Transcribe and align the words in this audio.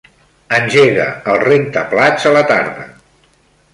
Engega 0.59 1.05
el 1.33 1.37
rentaplats 1.43 2.27
a 2.31 2.33
la 2.39 2.43
tarda. 2.53 2.87